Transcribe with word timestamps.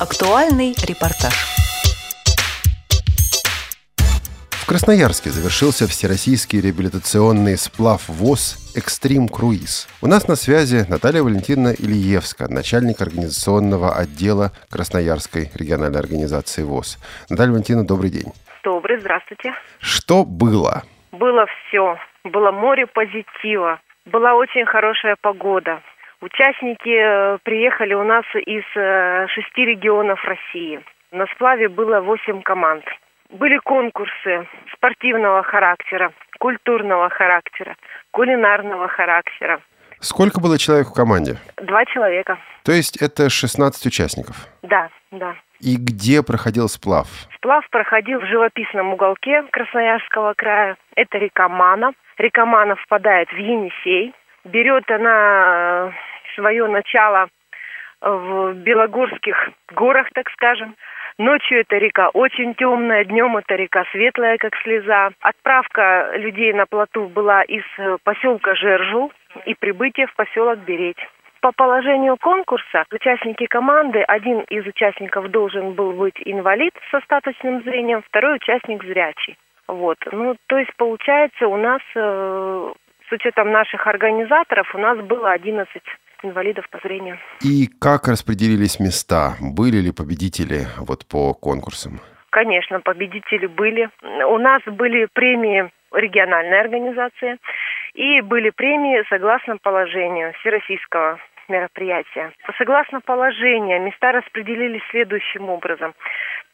Актуальный 0.00 0.72
репортаж. 0.88 1.34
В 4.52 4.66
Красноярске 4.66 5.28
завершился 5.28 5.86
всероссийский 5.86 6.62
реабилитационный 6.62 7.58
сплав 7.58 8.08
ВОЗ 8.08 8.72
«Экстрим 8.74 9.28
Круиз». 9.28 9.88
У 10.00 10.06
нас 10.06 10.26
на 10.26 10.36
связи 10.36 10.86
Наталья 10.88 11.22
Валентиновна 11.22 11.74
Ильевска, 11.78 12.48
начальник 12.48 13.02
организационного 13.02 13.94
отдела 13.94 14.52
Красноярской 14.70 15.50
региональной 15.54 16.00
организации 16.00 16.62
ВОЗ. 16.62 16.98
Наталья 17.28 17.50
Валентиновна, 17.50 17.86
добрый 17.86 18.08
день. 18.08 18.32
Добрый, 18.64 18.98
здравствуйте. 19.00 19.52
Что 19.80 20.24
было? 20.24 20.82
Было 21.12 21.44
все. 21.68 21.98
Было 22.24 22.52
море 22.52 22.86
позитива. 22.86 23.78
Была 24.06 24.32
очень 24.32 24.64
хорошая 24.64 25.16
погода. 25.20 25.82
Участники 26.20 26.90
э, 26.90 27.38
приехали 27.42 27.94
у 27.94 28.04
нас 28.04 28.24
из 28.34 28.64
э, 28.76 29.26
шести 29.28 29.64
регионов 29.64 30.22
России. 30.24 30.80
На 31.12 31.26
сплаве 31.26 31.68
было 31.68 32.00
восемь 32.00 32.42
команд. 32.42 32.84
Были 33.30 33.58
конкурсы 33.58 34.46
спортивного 34.74 35.42
характера, 35.42 36.12
культурного 36.38 37.08
характера, 37.08 37.74
кулинарного 38.10 38.88
характера. 38.88 39.60
Сколько 40.00 40.40
было 40.40 40.58
человек 40.58 40.88
в 40.88 40.94
команде? 40.94 41.36
Два 41.56 41.84
человека. 41.86 42.38
То 42.64 42.72
есть 42.72 43.00
это 43.00 43.30
16 43.30 43.86
участников? 43.86 44.46
Да, 44.62 44.90
да. 45.10 45.36
И 45.60 45.76
где 45.76 46.22
проходил 46.22 46.68
сплав? 46.68 47.06
Сплав 47.36 47.68
проходил 47.70 48.20
в 48.20 48.26
живописном 48.26 48.92
уголке 48.92 49.42
Красноярского 49.52 50.34
края. 50.34 50.76
Это 50.96 51.18
река 51.18 51.48
Мана. 51.48 51.92
Река 52.18 52.44
Мана 52.44 52.76
впадает 52.76 53.30
в 53.30 53.36
Енисей. 53.36 54.14
Берет 54.44 54.90
она 54.90 55.92
свое 56.34 56.66
начало 56.66 57.28
в 58.00 58.54
Белогорских 58.54 59.50
горах, 59.72 60.08
так 60.14 60.30
скажем. 60.30 60.74
Ночью 61.18 61.60
эта 61.60 61.76
река 61.76 62.08
очень 62.08 62.54
темная, 62.54 63.04
днем 63.04 63.36
эта 63.36 63.54
река 63.54 63.84
светлая, 63.92 64.38
как 64.38 64.56
слеза. 64.62 65.10
Отправка 65.20 66.12
людей 66.14 66.52
на 66.54 66.64
плоту 66.64 67.08
была 67.08 67.42
из 67.42 67.64
поселка 68.04 68.54
Жержул 68.54 69.12
и 69.44 69.54
прибытие 69.54 70.06
в 70.06 70.14
поселок 70.14 70.60
Береть. 70.60 71.06
По 71.42 71.52
положению 71.52 72.16
конкурса 72.18 72.84
участники 72.90 73.46
команды, 73.46 74.02
один 74.02 74.40
из 74.48 74.66
участников 74.66 75.30
должен 75.30 75.72
был 75.72 75.92
быть 75.92 76.16
инвалид 76.24 76.74
с 76.90 76.94
остаточным 76.94 77.62
зрением, 77.62 78.02
второй 78.02 78.36
участник 78.36 78.84
зрячий. 78.84 79.36
Вот. 79.70 79.98
Ну, 80.10 80.36
то 80.48 80.58
есть, 80.58 80.74
получается, 80.76 81.46
у 81.46 81.56
нас, 81.56 81.80
э, 81.94 82.72
с 83.10 83.12
учетом 83.12 83.50
наших 83.50 83.86
организаторов, 83.86 84.72
у 84.74 84.78
нас 84.78 84.98
было 84.98 85.32
11 85.32 85.68
инвалидов 86.22 86.68
по 86.70 86.78
зрению. 86.78 87.18
И 87.42 87.66
как 87.80 88.08
распределились 88.08 88.78
места? 88.78 89.34
Были 89.40 89.78
ли 89.78 89.92
победители 89.92 90.66
вот 90.78 91.06
по 91.06 91.34
конкурсам? 91.34 92.00
Конечно, 92.30 92.80
победители 92.80 93.46
были. 93.46 93.90
У 94.28 94.38
нас 94.38 94.62
были 94.66 95.08
премии 95.12 95.70
региональной 95.92 96.60
организации 96.60 97.38
и 97.94 98.20
были 98.20 98.50
премии 98.50 99.02
согласно 99.08 99.56
положению 99.56 100.32
Всероссийского 100.34 101.18
мероприятия. 101.50 102.32
Согласно 102.56 103.00
положению, 103.00 103.82
места 103.82 104.12
распределились 104.12 104.82
следующим 104.90 105.50
образом. 105.50 105.94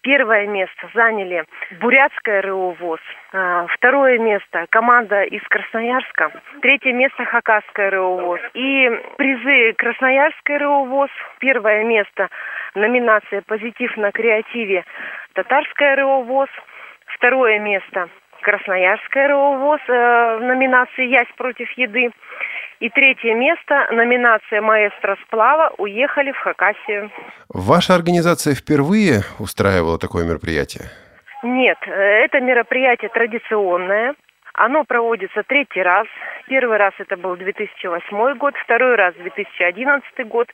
Первое 0.03 0.47
место 0.47 0.88
заняли 0.94 1.44
Бурятская 1.80 2.41
РО 2.42 2.70
ВОЗ. 2.78 3.00
А, 3.33 3.66
второе 3.66 4.19
место 4.19 4.66
команда 4.70 5.22
из 5.25 5.42
Красноярска. 5.42 6.30
Третье 6.62 6.92
место 6.92 7.25
Хакасская 7.25 7.91
РО 7.91 8.16
ВОЗ. 8.19 8.41
И 8.55 8.88
призы 9.16 9.72
Красноярской 9.72 10.58
РО 10.58 10.84
ВОЗ. 10.84 11.10
Первое 11.41 11.83
место 11.84 12.28
номинация 12.75 13.42
«Позитив 13.42 13.97
на 13.97 14.12
креативе» 14.12 14.84
Татарская 15.34 15.97
РО 15.97 16.22
ВОЗ. 16.22 16.50
Второе 17.06 17.58
место 17.58 18.08
Красноярская 18.42 19.28
РО 19.28 19.55
ВОЗ 19.55 19.81
э, 19.88 20.37
в 20.38 20.44
номинации 20.44 21.06
«Ясь 21.06 21.32
против 21.37 21.69
еды». 21.72 22.12
И 22.78 22.91
третье 22.91 23.34
место, 23.34 23.88
номинация 23.91 24.60
«Маэстро 24.60 25.16
сплава» 25.26 25.72
уехали 25.78 26.32
в 26.32 26.38
Хакасию. 26.38 27.10
Ваша 27.48 27.94
организация 27.94 28.54
впервые 28.54 29.22
устраивала 29.38 29.98
такое 29.98 30.26
мероприятие? 30.26 30.84
Нет, 31.42 31.78
э, 31.87 31.91
это 31.91 32.41
мероприятие 32.41 33.09
традиционное. 33.09 34.14
Оно 34.56 34.84
проводится 34.84 35.43
третий 35.47 35.83
раз. 35.83 36.06
Первый 36.49 36.78
раз 36.78 36.94
это 36.99 37.17
был 37.19 37.37
2008 37.37 38.39
год, 38.39 38.55
второй 38.65 38.97
раз 38.97 39.15
2011 39.17 40.27
год. 40.28 40.49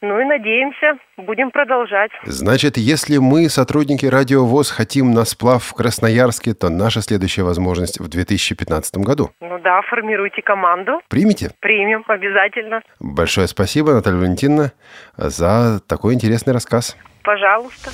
Ну 0.00 0.20
и 0.20 0.24
надеемся, 0.24 0.98
будем 1.16 1.52
продолжать. 1.52 2.10
Значит, 2.24 2.76
если 2.76 3.18
мы, 3.18 3.48
сотрудники 3.48 4.06
Радио 4.06 4.44
ВОЗ, 4.44 4.72
хотим 4.72 5.12
на 5.12 5.24
сплав 5.24 5.62
в 5.62 5.72
Красноярске, 5.74 6.52
то 6.54 6.68
наша 6.68 7.00
следующая 7.00 7.44
возможность 7.44 8.00
в 8.00 8.08
2015 8.08 8.96
году. 8.96 9.30
Ну 9.40 9.60
да, 9.60 9.82
формируйте 9.82 10.42
команду. 10.42 11.00
Примите? 11.08 11.50
Примем, 11.60 12.02
обязательно. 12.08 12.82
Большое 12.98 13.46
спасибо, 13.46 13.92
Наталья 13.92 14.18
Валентиновна, 14.18 14.72
за 15.16 15.80
такой 15.86 16.14
интересный 16.14 16.52
рассказ. 16.52 16.96
Пожалуйста. 17.22 17.90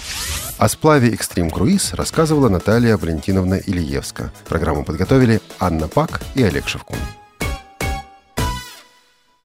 О 0.61 0.69
сплаве 0.69 1.15
«Экстрим 1.15 1.49
Круиз» 1.49 1.95
рассказывала 1.95 2.51
Наталья 2.51 2.99
Валентиновна 2.99 3.55
Ильевска. 3.55 4.31
Программу 4.47 4.85
подготовили 4.85 5.41
Анна 5.59 5.89
Пак 5.89 6.21
и 6.35 6.43
Олег 6.43 6.69
Шевкун. 6.69 6.99